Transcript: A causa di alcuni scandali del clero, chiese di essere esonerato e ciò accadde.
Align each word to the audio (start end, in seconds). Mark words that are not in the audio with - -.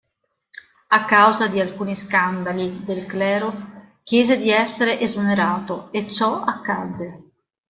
A 0.87 1.05
causa 1.05 1.47
di 1.47 1.59
alcuni 1.59 1.93
scandali 1.95 2.83
del 2.83 3.05
clero, 3.05 3.97
chiese 4.01 4.35
di 4.35 4.49
essere 4.49 4.99
esonerato 4.99 5.91
e 5.91 6.09
ciò 6.09 6.41
accadde. 6.41 7.29